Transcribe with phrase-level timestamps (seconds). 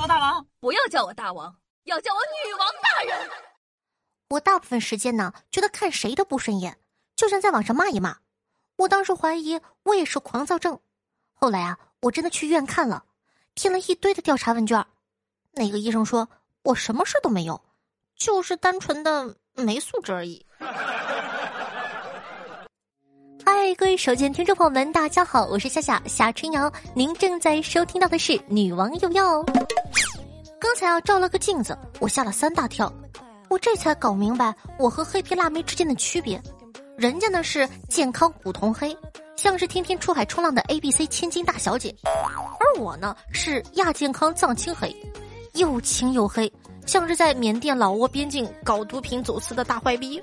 [0.00, 3.28] 我大王，不要叫我大王，要叫我女王大人。
[4.28, 6.78] 我大部分时间呢，觉得看谁都不顺眼，
[7.16, 8.18] 就想在网上骂一骂。
[8.76, 10.78] 我当时怀疑我也是狂躁症，
[11.34, 13.06] 后来啊，我真的去医院看了，
[13.56, 14.86] 填了一堆的调查问卷。
[15.50, 16.28] 那个医生说
[16.62, 17.60] 我什么事都没有，
[18.14, 20.46] 就是单纯的没素质而已。
[23.44, 29.42] 嗨，各位手机听众朋友们，大家好，我是夏夏夏春瑶，您正在收听到的是《女王有药》。
[30.60, 32.92] 刚才啊照了个镜子，我吓了三大跳，
[33.48, 36.40] 我这才搞明白我和黑皮辣妹之间的区别。
[36.96, 38.96] 人家呢是健康古铜黑，
[39.36, 44.94] 像是天天出海冲浪的 A B C 千金大小姐，而我呢是亚健康藏青黑，
[45.54, 46.52] 又青又黑，
[46.86, 50.20] 像是在缅甸老挝边境搞毒品走私的大坏逼。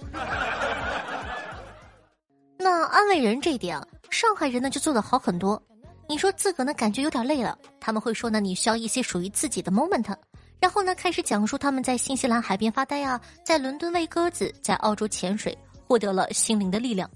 [2.59, 5.61] 那安慰人这一点，上海人呢就做的好很多。
[6.07, 10.15] 你说自个呢感觉有点累了，他们会说呢你需要一些属于自己的 moment，
[10.59, 17.09] 然后呢开始讲述他们在新西兰海边发呆啊，在伦敦喂鸽子，在澳洲潜水，获得了心灵的力量。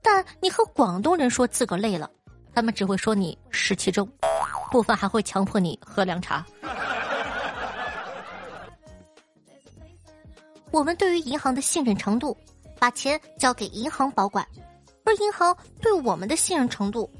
[0.00, 2.08] 但你和广东人说自个累了，
[2.54, 4.08] 他们只会说你湿气重，
[4.70, 6.46] 部分还会强迫你喝凉茶。
[10.70, 12.36] 我们对于银行的信任程度，
[12.78, 14.46] 把钱交给银行保管。
[15.04, 17.10] 而银行对我们的信任程度，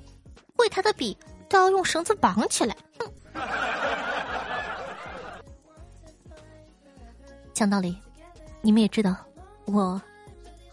[0.59, 1.17] 柜台的笔
[1.49, 2.77] 都要用绳子绑起来。
[2.99, 3.09] 哼！
[7.53, 7.97] 讲道理，
[8.61, 9.15] 你们也知道，
[9.67, 10.03] 我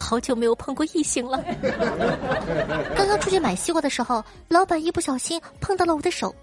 [0.00, 1.40] 好久没有碰过异性了。
[2.96, 6.34] 刚刚出去买西瓜的时候，老板一不小心碰到了我的手，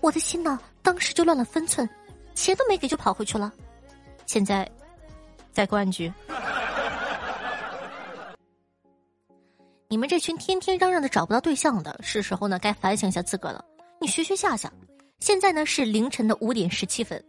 [0.00, 1.86] 我的心呢，当时就乱了分寸，
[2.34, 3.52] 钱都没给就跑回去了。
[4.24, 4.66] 现在
[5.52, 6.10] 在公安局。
[9.92, 13.64] 你们这群天天嚷嚷的找不到对象的，是时候呢该反省一下自个了。
[14.00, 14.72] 你学学夏夏，
[15.18, 17.20] 现在呢是凌晨的五点十七分，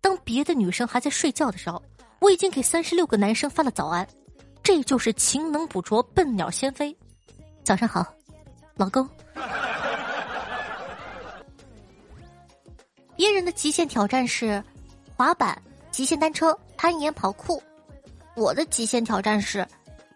[0.00, 1.80] 当别的女生还在睡觉的时候，
[2.18, 4.04] 我已经给三十六个男生发了早安。
[4.60, 6.94] 这就是勤能补拙，笨鸟先飞。
[7.62, 8.04] 早上好，
[8.74, 9.08] 老公。
[13.14, 14.60] 别人的极限挑战是
[15.16, 15.56] 滑板、
[15.92, 17.62] 极限单车、攀岩、跑酷，
[18.34, 19.64] 我的极限挑战是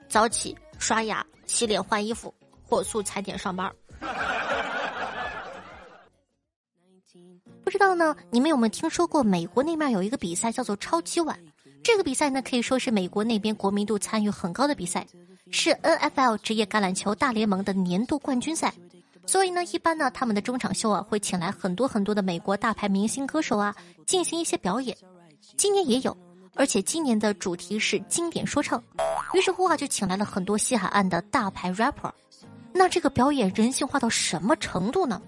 [0.08, 1.24] 早起刷牙。
[1.46, 2.32] 洗脸换衣服，
[2.66, 3.70] 火速踩点上班。
[7.62, 11.38] 不知道呢，你们有没有听说过美国那面有一个比赛叫做超级碗？
[11.82, 15.06] 这个比赛呢可以说是美国那边国民度参与很高的比赛，
[15.50, 18.72] 是 N F L 职业橄榄球大联盟的年度冠军赛。
[19.26, 23.76] 所以呢，一般呢他们的中场秀啊会请来很多很多的美国大牌明星歌手啊
[24.06, 24.96] 进行一些表演。
[25.58, 26.16] 今年也有。
[26.56, 28.80] 而且今年的主题是经典说唱，
[29.34, 32.10] 于是乎啊，就请来了很多西海岸的大牌 rapper。
[32.72, 35.20] 那这个表演人性化到什么程度呢？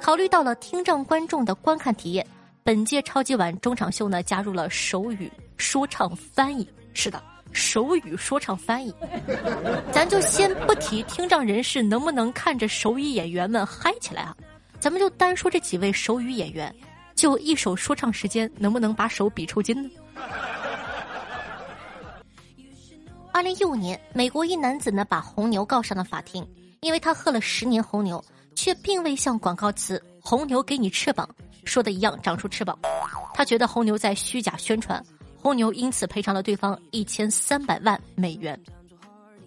[0.00, 2.26] 考虑到了听障观众的观看体验，
[2.64, 6.66] 本届超级碗中场秀呢加入了手语说唱翻译。
[6.94, 7.22] 是的，
[7.52, 8.94] 手语说唱翻译。
[9.92, 14.34] 咱就先不提听障人士能不能看着手语演员们嗨起来啊，
[14.80, 16.74] 咱们就单说这几位手语演员，
[17.14, 19.90] 就一首说唱时间能不能把手比抽筋呢？
[23.38, 26.44] 二零一五年，美国一男子呢把红牛告上了法庭，
[26.80, 28.20] 因为他喝了十年红牛，
[28.56, 31.28] 却并未像广告词“红牛给你翅膀”
[31.62, 32.76] 说的一样长出翅膀。
[33.34, 35.00] 他觉得红牛在虚假宣传，
[35.40, 38.60] 红牛因此赔偿了对方一千三百万美元。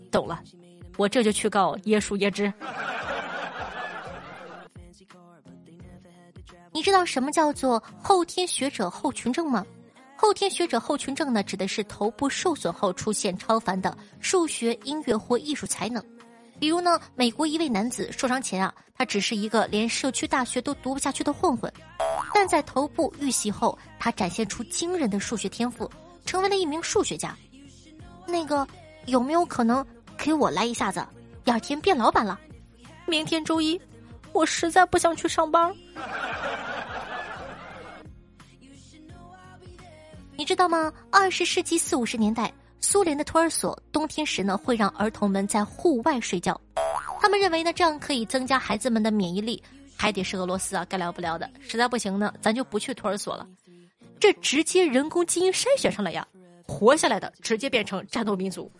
[0.09, 0.41] 懂了，
[0.95, 2.53] 我这就去告椰树椰汁。
[6.71, 9.65] 你知道什么叫做后天学者后群症吗？
[10.21, 16.01] 后天学者后群症呢，指的是头部受损后出现超凡的数学、音乐或艺术才能。
[16.59, 21.73] 比如呢，美国一位男子受伤前啊，他只是一个连社区大学都读不下去的混混，
[22.35, 25.89] 但在头部遇袭后，他展现出惊人的数学天赋，
[26.23, 27.35] 成为了一名数学家。
[28.27, 28.67] 那个
[29.07, 29.83] 有没有可能
[30.19, 31.03] 给我来一下子？
[31.43, 32.39] 第二天变老板了？
[33.07, 33.81] 明天周一，
[34.33, 35.73] 我实在不想去上班。
[40.41, 40.91] 你知道吗？
[41.11, 46.59] 二十世纪四五十年代，苏联的托儿所冬天时呢，会让儿童们在户外睡觉。
[47.19, 49.61] 他们认为呢，这样可以增加孩子们的免疫力。
[49.95, 51.47] 还得是俄罗斯啊，该聊不聊的。
[51.59, 53.47] 实在不行呢，咱就不去托儿所了。
[54.19, 56.27] 这直接人工基因筛选上了呀，
[56.67, 58.71] 活下来的直接变成战斗民族。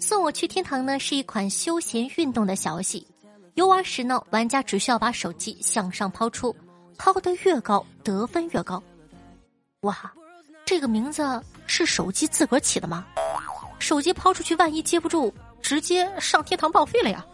[0.00, 3.06] 送我去天堂呢，是一款休闲运动的小游戏。
[3.54, 6.54] 游玩时呢，玩家只需要把手机向上抛出，
[6.96, 8.82] 抛得越高，得分越高。
[9.80, 10.12] 哇，
[10.64, 13.06] 这个名字是手机自个儿起的吗？
[13.78, 17.26] 手机抛出去，万一接不住，直接上天堂报废了呀！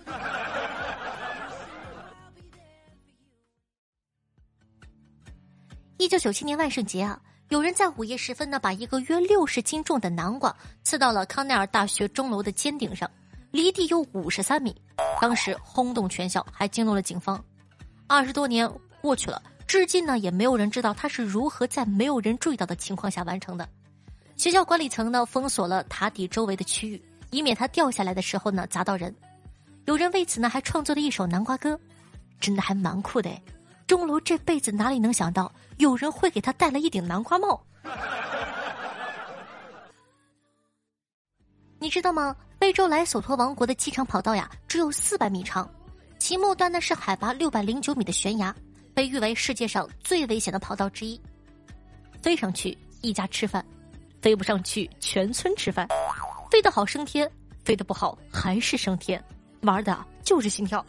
[5.98, 10.54] 一九九七年万圣节啊，有人在午夜时分呢，把一个约六十斤重的南瓜
[10.84, 13.10] 刺到了康奈尔大学钟楼的尖顶上，
[13.50, 14.74] 离地有五十三米，
[15.20, 17.42] 当时轰动全校，还惊动了警方。
[18.06, 18.70] 二十多年
[19.00, 23.68] 过去了，至今呢，也没有人知道他是如何在没有人注意到的情况下完成的。
[24.36, 29.14] 学校管理层呢，封锁了塔底周围的区域，以免它掉下来的时候呢砸到人。
[29.86, 31.78] 有人为此呢，还创作了一首南瓜歌，
[32.38, 33.30] 真的还蛮酷的。
[33.86, 37.60] 钟楼这辈子哪里能想到，有人会给他戴了一顶南瓜帽？
[41.86, 42.34] 你知道吗？
[42.58, 45.70] 非洲莱索托王国的机场跑道呀，只有四百米长，
[46.18, 48.52] 其末端呢是海拔六百零九米的悬崖，
[48.92, 51.20] 被誉为世界上最危险的跑道之一。
[52.20, 53.64] 飞上去一家吃饭，
[54.20, 55.86] 飞不上去全村吃饭，
[56.50, 57.30] 飞得好升天，
[57.64, 59.22] 飞得不好还是升天，
[59.60, 60.84] 玩的就是心跳。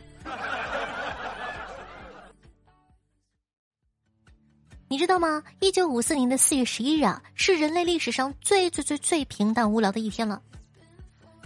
[4.87, 5.43] 你知道吗？
[5.59, 10.41] 一九五四年的四月十一日啊，是人类历史上最最最最平淡无聊的一天了。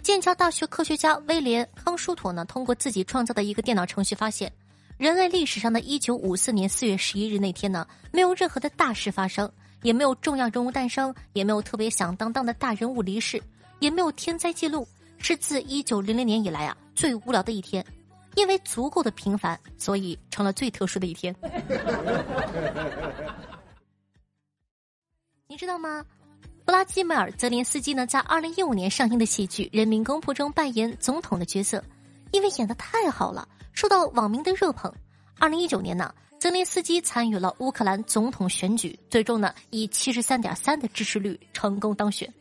[0.04, 4.52] 剑桥大学科学家威廉康舒妥呢，通过自己创造的一个电脑程序发现，
[4.98, 9.50] 人类历史上的一九五四年四月十一日那天呢，没有任何的大事发生，
[9.84, 13.42] 也没有重要人物诞生，也没有特别响当当的大人物离世，
[13.80, 14.88] 也没有天灾记录，
[15.20, 17.86] 是自一九零零年以来啊最无聊的一天。
[18.36, 21.36] 因为足够的平凡，所以成了最特殊的一天。
[25.48, 26.04] 你知道吗？
[26.72, 31.84] 弗拉基米尔·泽连斯基呢，在二零一五年上映的喜剧《人民公仆》中扮演总统的角色，
[32.32, 34.90] 因为演的太好了，受到网民的热捧。
[35.38, 42.34] 二零一九年呢，泽连斯基参与了乌克兰总统选举，最终呢，以七十三点三的支持率成功当选。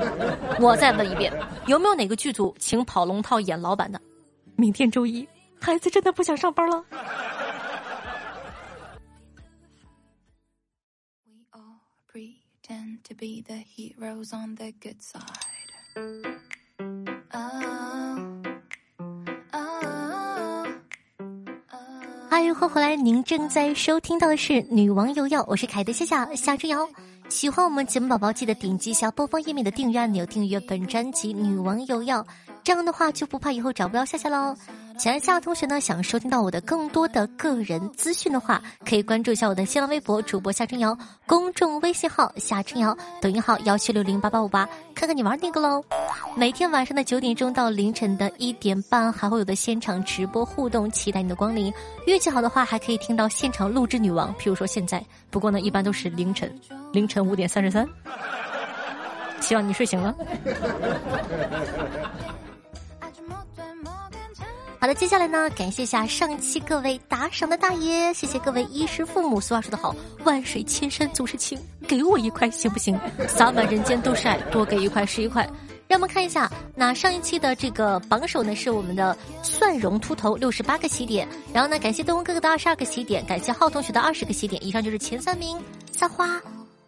[0.60, 1.30] 我再问一遍，
[1.66, 4.00] 有没有哪个剧组请跑龙套演老板的？
[4.56, 5.28] 明天周一，
[5.60, 6.82] 孩子真的不想上班了。
[22.28, 26.86] 欢迎回来，您正在收听到的是《女王有药》，我是凯德夏夏夏之瑶。
[27.30, 32.22] 喜欢我们节目宝宝，记得点击一下播放页面的订阅按钮，订阅本专辑《女王有药》。
[32.62, 34.54] 这样的话就不怕以后找不到夏夏喽。
[34.98, 45.84] 喜欢夏同学呢，想收听到我的更多的个人资讯的话，可以关注一下我的新浪微博主播夏春瑶，公众微信号夏春瑶，抖音号幺七六零八八五八，看看你玩哪个喽。
[46.34, 51.72] 每天晚上的九点钟到凌晨的一点半，还会有的现场直播互动，期待你的光临。
[52.08, 55.00] 运气好的话，还可以听到现场录制女王，譬如说现在，
[55.30, 56.52] 不过呢，一般都是凌晨，
[56.92, 57.88] 凌晨五点三十三。
[59.40, 60.12] 希望你睡醒了。
[64.80, 69.40] 好的，接下来呢，感谢一下上期各位打赏的大爷，谢谢各位衣食父母。
[69.40, 69.94] 俗话说得好，
[70.24, 71.58] 万水千山总是情，
[71.88, 72.96] 给我一块行不行？
[73.26, 75.42] 洒满人间都是爱，多给一块是一块。
[75.88, 85.58] 让我们看一下，那上一期的这个榜首呢是我们的蒜蓉秃头六十八个起点，然后呢感谢东哥哥的二十二个起点，感谢浩同学的二十个起点，以上就是前三名。
[85.90, 86.40] 撒花，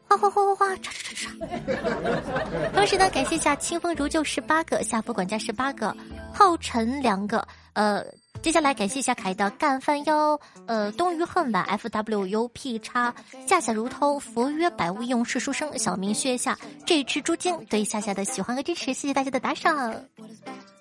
[0.06, 2.72] 花花花花花，唰唰唰唰。
[2.72, 5.92] 同时呢，感谢一下清风如旧十八个，夏普管家十八个，
[6.32, 7.44] 浩辰两个。
[7.72, 8.04] 呃，
[8.42, 13.14] 接下来感谢一下凯的干饭哟，呃，冬鱼恨晚 F W U P 叉
[13.46, 19.94] 夏夏如偷佛曰百无一用是书生小明薛下这只猪精对夏夏的喜欢和支持，谢谢大家的打赏。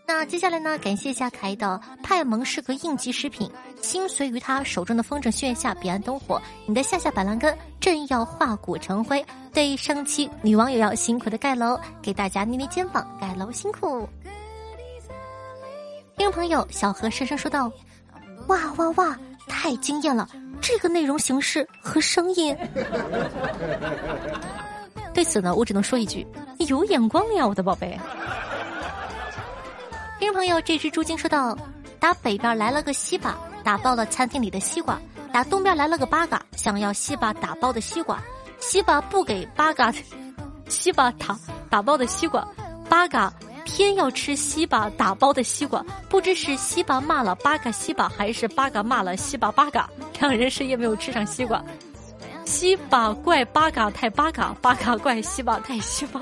[0.07, 3.47] 那接下来呢，感谢一下凯的派蒙是个应急食品，
[3.79, 14.09] 心随于他手中的风筝炫下彼岸灯火，你的夏夏板蓝根正要化骨成灰，对上期女网友要辛苦的盖楼，给大家捏捏肩膀，盖楼辛苦。
[16.31, 17.71] 朋友，小何深深说道
[18.47, 19.17] ：“哇哇哇，
[19.47, 20.27] 太惊艳了！
[20.61, 22.55] 这个内容形式和声音。
[25.13, 26.25] ”对此呢，我只能说一句：
[26.59, 27.97] 有眼光呀，我的宝贝。
[30.19, 31.57] 听众朋友，这只猪精说道
[31.99, 34.95] ：“打北边来了个西巴，打爆了餐厅里的西瓜；
[35.33, 38.21] 打东边来了个八嘎，想要西巴打包的西瓜，
[38.59, 39.93] 西巴不给八嘎，
[40.67, 41.37] 西巴打
[41.69, 42.47] 打包的西瓜，
[42.87, 43.33] 八嘎。”
[43.65, 49.89] 偏要吃西巴打包的西瓜，不知是西巴骂了八嘎西巴，还是八嘎骂了西巴八嘎，
[50.19, 51.63] 两人谁也没有吃上西瓜。
[52.45, 56.19] 西巴怪八嘎太八嘎，八嘎怪西巴太西巴。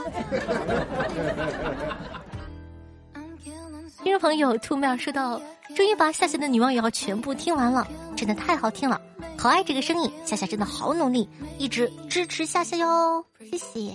[4.03, 5.41] 听众朋友，兔面说道
[5.75, 8.99] ：“终于把夏夏的女网友全部听完了，真的太好听了，
[9.37, 13.91] 好爱这个声音，夏夏真的好努力，一直支持夏夏哟，谢谢。”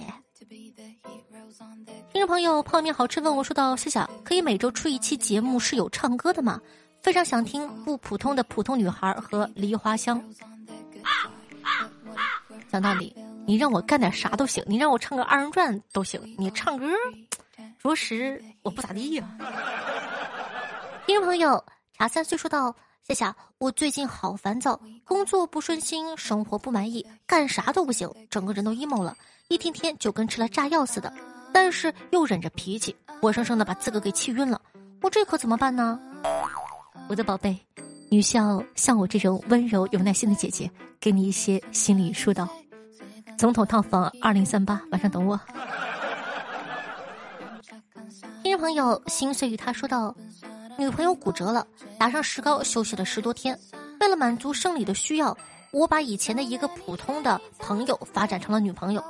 [2.22, 6.60] 听众朋友，泡面好吃问我说道：“夏夏，可以每周出一期节目是有唱歌的吗？
[7.02, 10.22] 非常想听不普通的普通女孩和梨花香。”
[12.70, 13.12] 讲道理，
[13.44, 16.86] 你让我干点啥都行，你让我唱个二人转都行，你唱歌，
[17.82, 19.28] 着实我不咋地呀。
[21.04, 21.64] 听众朋友，
[21.98, 29.16] 茶三岁说道：“夏夏，我最近好烦躁，工作不顺心，生活不满意，干啥都不行，整个人都 emo 了，
[29.48, 31.12] 一天天就跟吃了炸药似的。
[31.52, 34.60] 但是又忍着脾气，活生生的把自个给气晕了。
[35.00, 36.00] 我这可怎么办呢？
[37.08, 37.58] 我的宝贝，
[38.10, 42.48] 你需要像我这种温柔有耐心的姐姐，给你一些心理疏导。
[43.36, 45.38] 总统套房二零三八，晚上等我。
[48.42, 50.14] 听众朋友，心碎与他说道。”
[50.78, 51.66] 女朋友骨折了，
[51.98, 53.58] 打上石膏休息了十多天。
[54.00, 55.36] 为了满足生理的需要，
[55.70, 59.04] 我把以前的一个普通的朋友发展成了女朋友。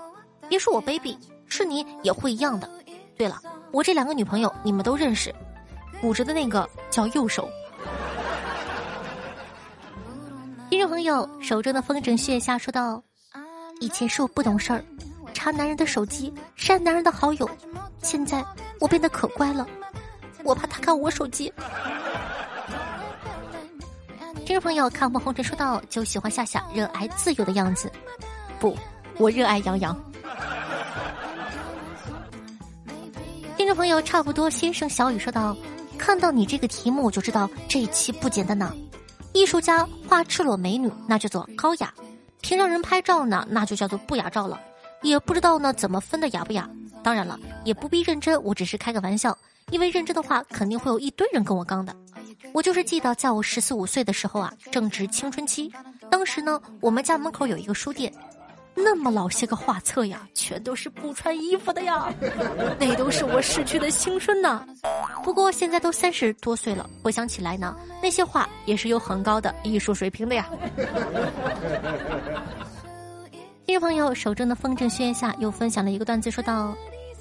[0.48, 1.16] 别说我卑鄙，
[1.52, 2.68] 是你也会一样的。
[3.14, 3.38] 对了，
[3.72, 5.32] 我这两个女朋友你们都认识，
[6.00, 7.46] 骨折的那个叫右手。
[10.70, 13.02] 听众朋友手中的风筝炫下说道
[13.80, 14.82] ：“以前是我不懂事儿，
[15.34, 17.46] 查男人的手机，删男人的好友，
[18.00, 18.42] 现在
[18.80, 19.66] 我变得可乖了。”
[20.44, 21.52] 我怕他看我手机。
[24.46, 27.92] 听众朋友，看破红尘说道：“就喜欢夏夏热爱自由的样子。”
[28.58, 28.74] 不，
[29.18, 29.94] 我热爱杨洋。
[33.62, 35.56] 听众朋友，差不多先生小雨说道
[35.96, 38.74] ：“看到你这个题目，我就知道这一期不简单呢。
[39.32, 41.86] 艺术家画赤裸美女，那叫做高雅；
[42.40, 44.60] 平常人拍照呢，那就叫做不雅照了。
[45.02, 46.68] 也不知道呢怎么分的雅不雅。
[47.04, 49.38] 当然了，也不必认真，我只是开个玩笑。”
[49.70, 51.94] 因为认真的话，肯定会有一堆人跟我刚的。
[52.52, 55.72] 我就是记得在我十四五岁的时候啊，正值青春期。
[56.10, 58.12] 当时呢，我们家门口有一个书店，
[58.74, 62.12] 那么老些个画册呀，全都是不穿衣服的呀，
[62.80, 64.66] 那都是我逝去的青春呐。
[65.22, 70.48] 不过现在都三十多岁了，回想起来呢，那些画也是有很高的艺术水平的呀。
[73.64, 76.76] 听众朋友手中的风筝轩下又分享了一个段子，说道：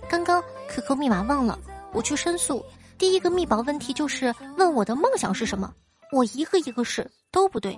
[0.10, 1.58] 刚刚 QQ 密码忘了。
[1.93, 2.65] 我去申诉，
[2.98, 5.72] 第一个密保问题就是问我的梦想是什么，
[6.12, 7.77] 我一个一个试都不对。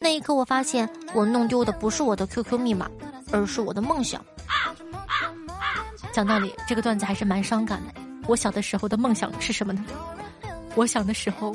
[0.00, 2.90] 那一刻我发现我弄丢的不是我的 QQ 密码，
[3.32, 4.24] 而是我的梦想。
[6.12, 8.00] 讲道理，这个段子还是蛮伤感的。
[8.26, 9.84] 我小的时候的梦想是什么呢？
[10.74, 11.54] 我小的时候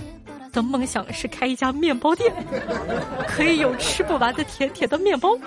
[0.51, 2.33] 的梦想是开一家面包店，
[3.27, 5.37] 可以有吃不完的甜甜的面包。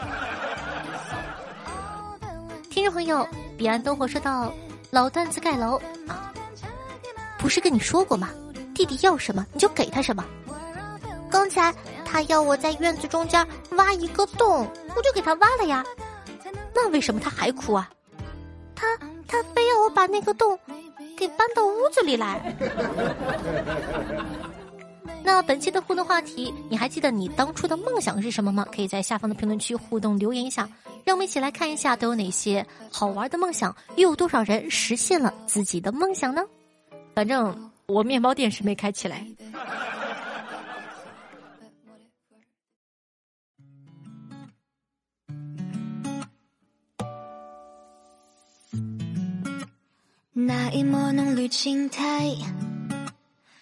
[2.71, 3.27] 听众朋友，
[3.57, 4.53] 彼岸灯火说到
[4.91, 6.33] 老段子盖楼啊。
[7.39, 8.31] 不是跟你说过吗？
[8.75, 10.25] 弟弟要什么你就给他什么。
[11.31, 11.75] 刚才
[12.05, 15.85] 他要我在院子中间挖一个洞，我就给他挖了呀。
[16.75, 17.91] 那为什么他还哭啊？
[18.75, 18.87] 他
[19.29, 20.59] 他非要我把那个洞
[21.17, 22.55] 给搬到屋子里来。
[25.25, 28.67] 那本期的互动话题，你还记得你当初的梦想是什么吗？
[28.75, 30.69] 可以在下方的评论区互动留言一下，
[31.05, 36.43] 让我们一起来看一下都有哪些好玩的梦想，又有多少人实现了自己的梦想呢？
[37.15, 39.25] 反正我面包店是没开起来。
[50.75, 52.35] 一抹浓绿青苔，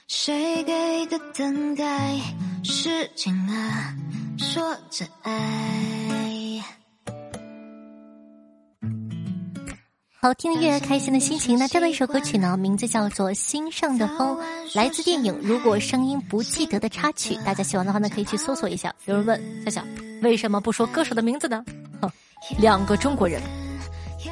[0.06, 2.20] 谁给的等待？
[2.62, 3.96] 时间啊，
[4.38, 5.32] 说着爱。
[10.20, 11.58] 好听的音乐，开心的心情。
[11.58, 14.36] 那这样的一首歌曲呢，名字叫做《心上的风》，
[14.76, 17.34] 来自电影《如果声音不记得》的插曲。
[17.44, 18.94] 大家喜欢的话呢，可以去搜索一下。
[19.06, 19.84] 有人问笑笑，
[20.22, 21.64] 为什么不说歌手的名字呢？
[22.00, 22.08] 哼，
[22.60, 23.42] 两个中国人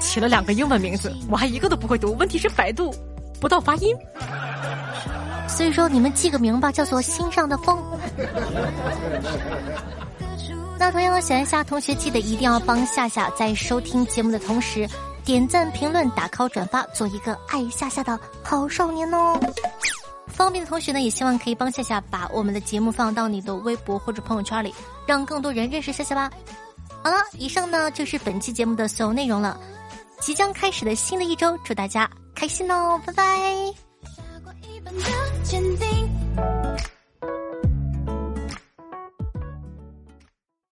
[0.01, 2.15] 起了两个英文名字，我还一个都不会读。
[2.17, 2.93] 问题是百度
[3.41, 3.97] 不到发音，
[5.49, 7.79] 所以说你们记个名吧，叫做《心上的风》。
[10.79, 14.89] 那同样喜欢夏同学，记得一定要帮夏夏在收听节目的同时。
[15.25, 19.39] 点赞、评论、打 call、转发，做一个爱夏夏的好少年哦！
[20.29, 26.31] 方便的同学呢，也希望可以帮夏夏把我们的节目放到你的微博或者朋友圈里，让更多人认识夏夏吧。
[27.03, 29.61] 好了，以上呢就是本期节目的所有内容了。
[30.21, 33.01] 即将开始的新的一周，祝大家开心哦！
[33.07, 33.25] 拜拜。